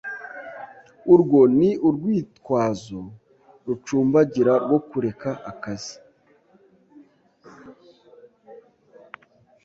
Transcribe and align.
Urwo 1.13 1.39
ni 1.57 1.69
urwitwazo 1.87 3.01
rucumbagira 3.65 4.53
rwo 4.63 4.77
kureka 4.89 5.29
akazi. 5.51 5.95